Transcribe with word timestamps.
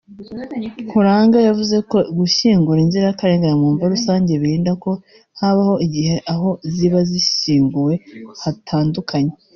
Nkuranga 0.87 1.37
yavuze 1.47 1.75
ko 1.89 1.97
gushyingura 2.19 2.79
inzirakarengane 2.85 3.55
mu 3.61 3.67
mva 3.73 3.85
rusange 3.93 4.31
birinda 4.41 4.71
ko 4.83 4.91
habaho 5.39 5.75
igihe 5.85 6.15
aho 6.33 6.49
ziba 6.73 6.99
zishyinguwe 7.09 7.93
hatandukanye 8.43 9.33